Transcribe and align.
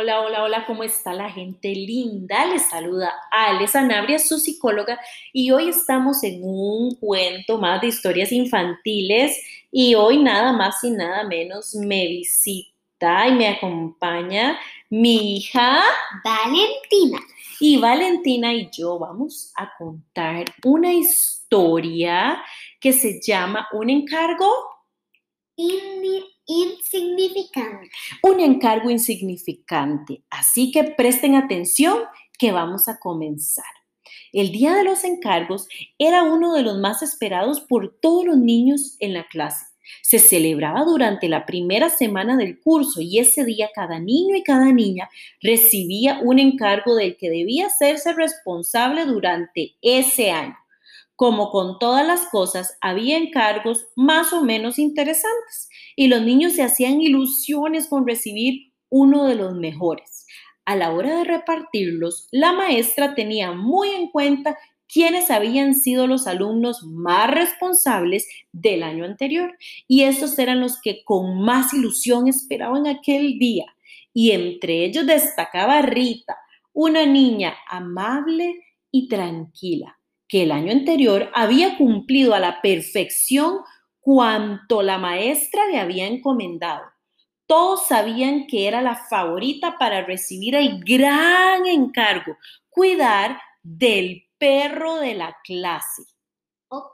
Hola, 0.00 0.22
hola, 0.22 0.42
hola, 0.44 0.64
¿cómo 0.66 0.82
está 0.82 1.12
la 1.12 1.30
gente 1.30 1.74
linda? 1.74 2.46
Les 2.46 2.70
saluda 2.70 3.12
Ale 3.30 3.68
Sanabria, 3.68 4.18
su 4.18 4.38
psicóloga, 4.38 4.98
y 5.30 5.50
hoy 5.50 5.68
estamos 5.68 6.24
en 6.24 6.40
un 6.42 6.94
cuento 6.94 7.58
más 7.58 7.82
de 7.82 7.88
historias 7.88 8.32
infantiles 8.32 9.38
y 9.70 9.94
hoy 9.94 10.22
nada 10.22 10.54
más 10.54 10.82
y 10.84 10.90
nada 10.92 11.24
menos 11.24 11.74
me 11.74 12.06
visita 12.06 13.28
y 13.28 13.32
me 13.32 13.48
acompaña 13.48 14.58
mi 14.88 15.36
hija 15.36 15.82
Valentina. 16.24 17.18
Y 17.60 17.76
Valentina 17.76 18.54
y 18.54 18.70
yo 18.72 18.98
vamos 18.98 19.52
a 19.54 19.70
contar 19.76 20.46
una 20.64 20.94
historia 20.94 22.42
que 22.80 22.94
se 22.94 23.20
llama 23.20 23.68
Un 23.72 23.90
encargo 23.90 24.50
insignificante. 26.46 27.90
Un 28.22 28.40
encargo 28.40 28.90
insignificante. 28.90 30.24
Así 30.30 30.70
que 30.72 30.84
presten 30.84 31.36
atención 31.36 31.98
que 32.38 32.52
vamos 32.52 32.88
a 32.88 32.98
comenzar. 32.98 33.64
El 34.32 34.52
Día 34.52 34.74
de 34.74 34.84
los 34.84 35.04
Encargos 35.04 35.68
era 35.98 36.22
uno 36.22 36.54
de 36.54 36.62
los 36.62 36.78
más 36.78 37.02
esperados 37.02 37.60
por 37.60 37.98
todos 38.00 38.24
los 38.24 38.36
niños 38.38 38.96
en 39.00 39.12
la 39.12 39.26
clase. 39.28 39.66
Se 40.02 40.18
celebraba 40.20 40.84
durante 40.84 41.28
la 41.28 41.46
primera 41.46 41.90
semana 41.90 42.36
del 42.36 42.60
curso 42.60 43.00
y 43.00 43.18
ese 43.18 43.44
día 43.44 43.70
cada 43.74 43.98
niño 43.98 44.36
y 44.36 44.42
cada 44.42 44.72
niña 44.72 45.10
recibía 45.42 46.20
un 46.22 46.38
encargo 46.38 46.94
del 46.94 47.16
que 47.16 47.28
debía 47.28 47.66
hacerse 47.66 48.12
responsable 48.12 49.04
durante 49.04 49.74
ese 49.82 50.30
año. 50.30 50.59
Como 51.20 51.50
con 51.50 51.78
todas 51.78 52.06
las 52.06 52.30
cosas, 52.30 52.78
había 52.80 53.18
encargos 53.18 53.88
más 53.94 54.32
o 54.32 54.42
menos 54.42 54.78
interesantes 54.78 55.68
y 55.94 56.08
los 56.08 56.22
niños 56.22 56.54
se 56.54 56.62
hacían 56.62 57.02
ilusiones 57.02 57.88
con 57.88 58.06
recibir 58.06 58.72
uno 58.88 59.26
de 59.26 59.34
los 59.34 59.54
mejores. 59.54 60.24
A 60.64 60.76
la 60.76 60.94
hora 60.94 61.18
de 61.18 61.24
repartirlos, 61.24 62.26
la 62.30 62.54
maestra 62.54 63.14
tenía 63.14 63.52
muy 63.52 63.90
en 63.90 64.08
cuenta 64.08 64.56
quiénes 64.88 65.30
habían 65.30 65.74
sido 65.74 66.06
los 66.06 66.26
alumnos 66.26 66.84
más 66.84 67.30
responsables 67.30 68.26
del 68.50 68.82
año 68.82 69.04
anterior 69.04 69.58
y 69.86 70.04
estos 70.04 70.38
eran 70.38 70.62
los 70.62 70.80
que 70.80 71.04
con 71.04 71.42
más 71.42 71.74
ilusión 71.74 72.28
esperaban 72.28 72.86
aquel 72.86 73.38
día. 73.38 73.66
Y 74.14 74.30
entre 74.30 74.86
ellos 74.86 75.06
destacaba 75.06 75.82
Rita, 75.82 76.38
una 76.72 77.04
niña 77.04 77.58
amable 77.68 78.64
y 78.90 79.06
tranquila 79.06 79.99
que 80.30 80.44
el 80.44 80.52
año 80.52 80.70
anterior 80.70 81.28
había 81.34 81.76
cumplido 81.76 82.34
a 82.34 82.40
la 82.40 82.62
perfección 82.62 83.58
cuanto 83.98 84.80
la 84.80 84.96
maestra 84.96 85.66
le 85.66 85.80
había 85.80 86.06
encomendado. 86.06 86.84
Todos 87.46 87.88
sabían 87.88 88.46
que 88.46 88.68
era 88.68 88.80
la 88.80 88.94
favorita 88.94 89.76
para 89.76 90.06
recibir 90.06 90.54
el 90.54 90.78
gran 90.84 91.66
encargo, 91.66 92.36
cuidar 92.68 93.40
del 93.60 94.28
perro 94.38 94.96
de 94.96 95.14
la 95.14 95.36
clase. 95.42 96.04
Ok, 96.68 96.92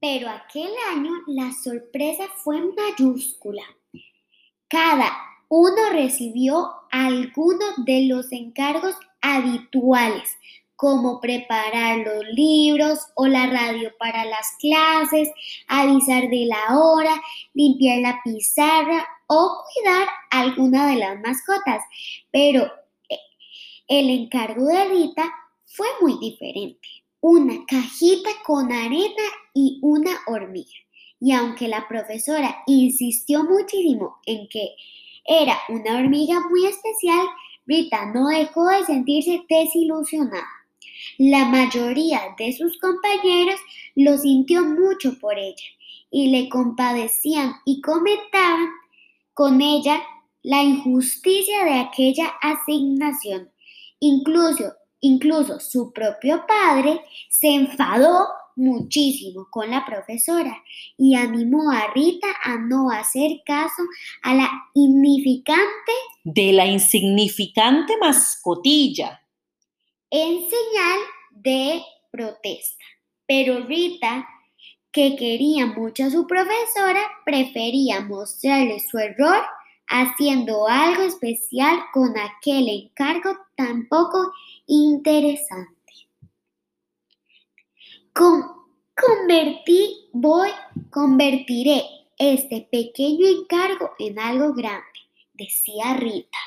pero 0.00 0.30
aquel 0.30 0.72
año 0.90 1.10
la 1.26 1.52
sorpresa 1.52 2.24
fue 2.42 2.60
mayúscula. 2.60 3.62
Cada 4.68 5.12
uno 5.50 5.90
recibió 5.92 6.70
alguno 6.90 7.66
de 7.84 8.06
los 8.06 8.32
encargos 8.32 8.96
habituales, 9.20 10.30
como 10.82 11.20
preparar 11.20 11.98
los 11.98 12.24
libros 12.34 12.98
o 13.14 13.28
la 13.28 13.46
radio 13.46 13.92
para 14.00 14.24
las 14.24 14.56
clases, 14.58 15.30
avisar 15.68 16.28
de 16.28 16.46
la 16.46 16.76
hora, 16.76 17.22
limpiar 17.54 18.00
la 18.00 18.20
pizarra 18.24 19.06
o 19.28 19.62
cuidar 19.62 20.08
alguna 20.32 20.88
de 20.88 20.96
las 20.96 21.20
mascotas. 21.20 21.84
Pero 22.32 22.64
eh, 23.08 23.16
el 23.86 24.10
encargo 24.10 24.66
de 24.66 24.84
Rita 24.86 25.32
fue 25.66 25.86
muy 26.00 26.18
diferente. 26.18 26.88
Una 27.20 27.64
cajita 27.64 28.30
con 28.44 28.72
arena 28.72 29.22
y 29.54 29.78
una 29.82 30.18
hormiga. 30.26 30.80
Y 31.20 31.30
aunque 31.30 31.68
la 31.68 31.86
profesora 31.86 32.64
insistió 32.66 33.44
muchísimo 33.44 34.16
en 34.26 34.48
que 34.48 34.74
era 35.24 35.60
una 35.68 35.98
hormiga 35.98 36.40
muy 36.50 36.66
especial, 36.66 37.24
Rita 37.66 38.06
no 38.06 38.26
dejó 38.26 38.66
de 38.66 38.84
sentirse 38.84 39.44
desilusionada. 39.48 40.61
La 41.18 41.46
mayoría 41.46 42.20
de 42.38 42.52
sus 42.52 42.78
compañeros 42.78 43.60
lo 43.94 44.16
sintió 44.16 44.64
mucho 44.64 45.18
por 45.18 45.38
ella 45.38 45.64
y 46.10 46.30
le 46.30 46.48
compadecían 46.48 47.54
y 47.64 47.80
comentaban 47.80 48.68
con 49.34 49.60
ella 49.60 50.02
la 50.42 50.62
injusticia 50.62 51.64
de 51.64 51.80
aquella 51.80 52.26
asignación. 52.40 53.50
Incluso, 54.00 54.72
incluso 55.00 55.60
su 55.60 55.92
propio 55.92 56.44
padre 56.46 57.00
se 57.28 57.54
enfadó 57.54 58.26
muchísimo 58.56 59.46
con 59.50 59.70
la 59.70 59.84
profesora 59.86 60.62
y 60.98 61.14
animó 61.14 61.70
a 61.70 61.92
Rita 61.94 62.28
a 62.42 62.58
no 62.58 62.90
hacer 62.90 63.42
caso 63.46 63.82
a 64.22 64.34
la 64.34 64.50
insignificante 64.74 65.92
de 66.24 66.52
la 66.52 66.66
insignificante 66.66 67.96
mascotilla 67.98 69.22
en 70.12 70.40
señal 70.40 70.98
de 71.30 71.82
protesta. 72.10 72.84
Pero 73.26 73.64
Rita, 73.64 74.28
que 74.92 75.16
quería 75.16 75.66
mucho 75.66 76.04
a 76.04 76.10
su 76.10 76.26
profesora, 76.26 77.00
prefería 77.24 78.02
mostrarle 78.02 78.78
su 78.78 78.98
error 78.98 79.42
haciendo 79.88 80.68
algo 80.68 81.02
especial 81.02 81.80
con 81.94 82.14
aquel 82.18 82.68
encargo 82.68 83.38
tan 83.56 83.88
poco 83.88 84.32
interesante. 84.66 85.72
Con, 88.12 88.42
convertí, 88.94 90.10
voy, 90.12 90.50
convertiré 90.90 91.84
este 92.18 92.68
pequeño 92.70 93.26
encargo 93.26 93.92
en 93.98 94.18
algo 94.18 94.52
grande, 94.52 94.84
decía 95.32 95.94
Rita. 95.94 96.38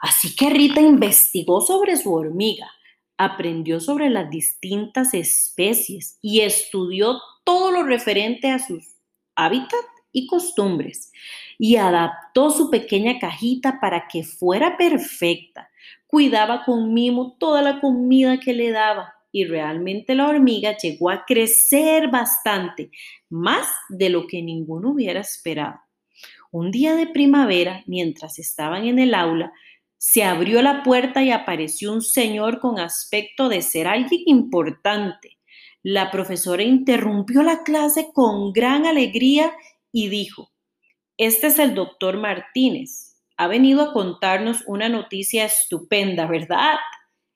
Así 0.00 0.34
que 0.34 0.48
Rita 0.48 0.80
investigó 0.80 1.60
sobre 1.60 1.96
su 1.98 2.14
hormiga 2.14 2.72
aprendió 3.18 3.80
sobre 3.80 4.10
las 4.10 4.30
distintas 4.30 5.14
especies 5.14 6.18
y 6.20 6.40
estudió 6.40 7.18
todo 7.44 7.70
lo 7.70 7.82
referente 7.82 8.50
a 8.50 8.58
sus 8.58 8.96
hábitats 9.34 9.88
y 10.12 10.26
costumbres 10.26 11.12
y 11.58 11.76
adaptó 11.76 12.50
su 12.50 12.70
pequeña 12.70 13.18
cajita 13.18 13.78
para 13.80 14.08
que 14.08 14.24
fuera 14.24 14.76
perfecta. 14.76 15.68
Cuidaba 16.06 16.64
con 16.64 16.92
mimo 16.94 17.36
toda 17.38 17.62
la 17.62 17.80
comida 17.80 18.40
que 18.40 18.52
le 18.52 18.70
daba 18.70 19.14
y 19.32 19.44
realmente 19.44 20.14
la 20.14 20.28
hormiga 20.28 20.76
llegó 20.76 21.10
a 21.10 21.24
crecer 21.26 22.08
bastante, 22.08 22.90
más 23.28 23.68
de 23.90 24.08
lo 24.08 24.26
que 24.26 24.42
ninguno 24.42 24.92
hubiera 24.92 25.20
esperado. 25.20 25.78
Un 26.50 26.70
día 26.70 26.94
de 26.94 27.06
primavera, 27.06 27.82
mientras 27.86 28.38
estaban 28.38 28.86
en 28.86 28.98
el 28.98 29.14
aula, 29.14 29.52
se 29.98 30.24
abrió 30.24 30.62
la 30.62 30.82
puerta 30.82 31.22
y 31.22 31.30
apareció 31.30 31.92
un 31.92 32.02
señor 32.02 32.60
con 32.60 32.78
aspecto 32.78 33.48
de 33.48 33.62
ser 33.62 33.86
alguien 33.86 34.22
importante. 34.26 35.38
La 35.82 36.10
profesora 36.10 36.62
interrumpió 36.62 37.42
la 37.42 37.62
clase 37.62 38.10
con 38.12 38.52
gran 38.52 38.86
alegría 38.86 39.52
y 39.92 40.08
dijo, 40.08 40.50
este 41.16 41.46
es 41.46 41.58
el 41.58 41.74
doctor 41.74 42.18
Martínez. 42.18 43.16
Ha 43.38 43.46
venido 43.46 43.82
a 43.82 43.92
contarnos 43.92 44.64
una 44.66 44.88
noticia 44.88 45.44
estupenda, 45.44 46.26
¿verdad? 46.26 46.74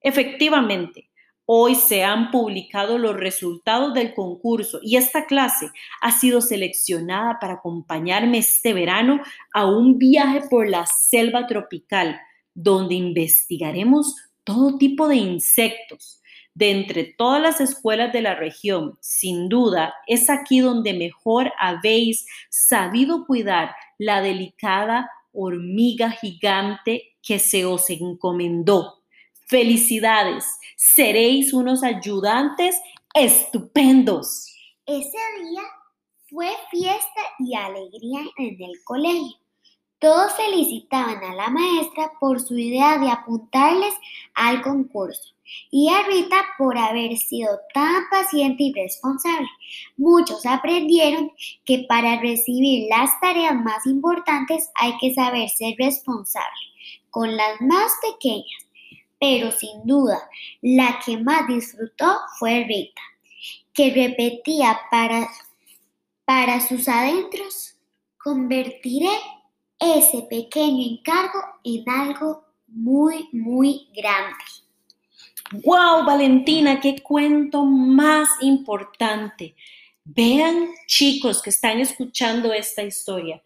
Efectivamente, 0.00 1.10
hoy 1.44 1.74
se 1.74 2.04
han 2.04 2.30
publicado 2.30 2.98
los 2.98 3.16
resultados 3.16 3.92
del 3.94 4.14
concurso 4.14 4.78
y 4.82 4.96
esta 4.96 5.26
clase 5.26 5.70
ha 6.00 6.12
sido 6.12 6.40
seleccionada 6.40 7.38
para 7.40 7.54
acompañarme 7.54 8.38
este 8.38 8.72
verano 8.72 9.20
a 9.52 9.66
un 9.66 9.98
viaje 9.98 10.42
por 10.48 10.68
la 10.68 10.86
selva 10.86 11.46
tropical 11.46 12.20
donde 12.56 12.94
investigaremos 12.94 14.16
todo 14.42 14.78
tipo 14.78 15.06
de 15.06 15.16
insectos. 15.16 16.20
De 16.54 16.70
entre 16.70 17.04
todas 17.04 17.40
las 17.42 17.60
escuelas 17.60 18.14
de 18.14 18.22
la 18.22 18.34
región, 18.34 18.96
sin 19.00 19.50
duda, 19.50 19.94
es 20.06 20.30
aquí 20.30 20.60
donde 20.60 20.94
mejor 20.94 21.52
habéis 21.60 22.26
sabido 22.48 23.26
cuidar 23.26 23.76
la 23.98 24.22
delicada 24.22 25.10
hormiga 25.32 26.10
gigante 26.12 27.14
que 27.22 27.38
se 27.38 27.66
os 27.66 27.90
encomendó. 27.90 29.02
Felicidades, 29.46 30.46
seréis 30.76 31.52
unos 31.52 31.82
ayudantes 31.82 32.80
estupendos. 33.12 34.46
Ese 34.86 35.18
día 35.42 35.62
fue 36.30 36.48
fiesta 36.70 37.20
y 37.38 37.54
alegría 37.54 38.20
en 38.38 38.62
el 38.62 38.82
colegio. 38.82 39.45
Todos 39.98 40.34
felicitaban 40.34 41.24
a 41.24 41.34
la 41.34 41.48
maestra 41.48 42.12
por 42.20 42.40
su 42.40 42.58
idea 42.58 42.98
de 42.98 43.10
apuntarles 43.10 43.94
al 44.34 44.60
concurso 44.60 45.34
y 45.70 45.88
a 45.88 46.02
Rita 46.02 46.44
por 46.58 46.76
haber 46.76 47.16
sido 47.16 47.48
tan 47.72 48.04
paciente 48.10 48.64
y 48.64 48.72
responsable. 48.74 49.48
Muchos 49.96 50.44
aprendieron 50.44 51.32
que 51.64 51.86
para 51.88 52.20
recibir 52.20 52.88
las 52.90 53.18
tareas 53.20 53.54
más 53.54 53.86
importantes 53.86 54.70
hay 54.74 54.98
que 54.98 55.14
saber 55.14 55.48
ser 55.48 55.74
responsable, 55.78 56.50
con 57.10 57.34
las 57.34 57.60
más 57.62 57.92
pequeñas, 58.02 58.66
pero 59.18 59.50
sin 59.50 59.86
duda 59.86 60.28
la 60.60 61.00
que 61.04 61.16
más 61.16 61.46
disfrutó 61.48 62.18
fue 62.38 62.64
Rita, 62.68 63.00
que 63.72 63.94
repetía 63.94 64.78
para, 64.90 65.28
para 66.26 66.60
sus 66.60 66.86
adentros, 66.86 67.76
convertiré 68.18 69.10
ese 69.78 70.22
pequeño 70.28 70.98
encargo 70.98 71.40
en 71.64 71.88
algo 71.88 72.44
muy, 72.66 73.28
muy 73.32 73.88
grande. 73.94 74.44
¡Wow, 75.64 76.04
Valentina! 76.04 76.80
¡Qué 76.80 77.02
cuento 77.02 77.64
más 77.64 78.28
importante! 78.40 79.54
Vean, 80.04 80.68
chicos 80.86 81.42
que 81.42 81.50
están 81.50 81.80
escuchando 81.80 82.52
esta 82.52 82.82
historia, 82.82 83.42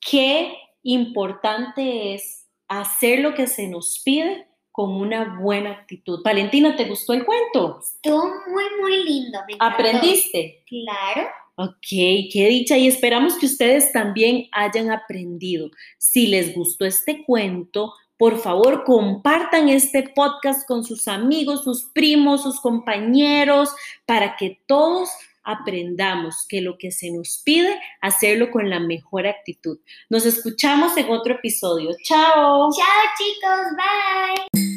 qué 0.00 0.56
importante 0.82 2.14
es 2.14 2.46
hacer 2.68 3.20
lo 3.20 3.34
que 3.34 3.46
se 3.46 3.68
nos 3.68 4.00
pide 4.04 4.48
con 4.72 4.92
una 4.92 5.38
buena 5.40 5.72
actitud. 5.72 6.22
Valentina, 6.24 6.76
¿te 6.76 6.84
gustó 6.84 7.12
el 7.12 7.24
cuento? 7.24 7.80
Estuvo 7.80 8.24
muy, 8.48 8.64
muy 8.80 9.04
lindo. 9.04 9.38
me. 9.46 9.56
¿Aprendiste? 9.58 10.64
Claro. 10.66 11.28
Ok, 11.62 11.88
qué 12.32 12.46
dicha 12.48 12.78
y 12.78 12.88
esperamos 12.88 13.36
que 13.36 13.44
ustedes 13.44 13.92
también 13.92 14.48
hayan 14.50 14.90
aprendido. 14.90 15.68
Si 15.98 16.26
les 16.26 16.54
gustó 16.54 16.86
este 16.86 17.22
cuento, 17.26 17.92
por 18.16 18.38
favor 18.38 18.84
compartan 18.84 19.68
este 19.68 20.04
podcast 20.14 20.66
con 20.66 20.84
sus 20.84 21.06
amigos, 21.06 21.64
sus 21.64 21.84
primos, 21.92 22.44
sus 22.44 22.62
compañeros, 22.62 23.68
para 24.06 24.36
que 24.36 24.62
todos 24.66 25.10
aprendamos 25.42 26.46
que 26.48 26.62
lo 26.62 26.78
que 26.78 26.92
se 26.92 27.10
nos 27.10 27.42
pide, 27.44 27.78
hacerlo 28.00 28.50
con 28.50 28.70
la 28.70 28.80
mejor 28.80 29.26
actitud. 29.26 29.80
Nos 30.08 30.24
escuchamos 30.24 30.96
en 30.96 31.10
otro 31.10 31.34
episodio. 31.34 31.90
Chao. 32.04 32.70
Chao 32.72 33.02
chicos, 33.18 34.56
bye. 34.56 34.69